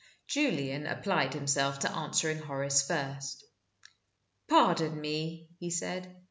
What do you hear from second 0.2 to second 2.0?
Julian applied himself to